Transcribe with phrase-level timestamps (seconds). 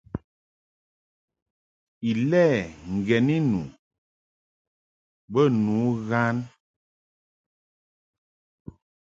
[2.09, 2.43] Ilɛ
[2.95, 3.61] ŋgeni nu
[5.31, 5.75] bə nu
[6.07, 6.37] ghan.